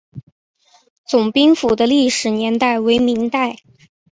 [1.07, 3.59] 总兵府的历史年代为明代。